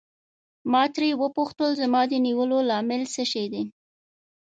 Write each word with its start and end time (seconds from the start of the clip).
ما 0.71 0.83
ترې 0.95 1.09
وپوښتل 1.21 1.69
زما 1.81 2.01
د 2.11 2.13
نیولو 2.25 2.59
لامل 2.69 3.01
څه 3.13 3.23
شی 3.31 3.45
دی. 3.53 3.63